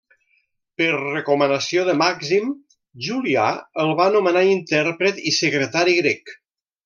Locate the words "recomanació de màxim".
0.93-2.49